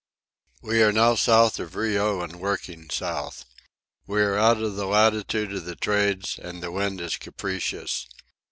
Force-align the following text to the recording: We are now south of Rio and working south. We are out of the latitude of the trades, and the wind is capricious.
We 0.63 0.81
are 0.81 0.91
now 0.91 1.13
south 1.13 1.59
of 1.59 1.75
Rio 1.75 2.21
and 2.23 2.39
working 2.39 2.89
south. 2.89 3.45
We 4.07 4.23
are 4.23 4.35
out 4.35 4.57
of 4.59 4.75
the 4.75 4.87
latitude 4.87 5.53
of 5.53 5.65
the 5.65 5.75
trades, 5.75 6.39
and 6.41 6.63
the 6.63 6.71
wind 6.71 6.99
is 6.99 7.17
capricious. 7.17 8.07